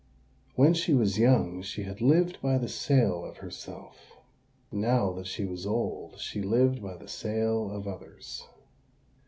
[0.55, 4.17] When she was young she had lived by the sale of herself:
[4.71, 8.43] now that she was old she lived by the sale of others.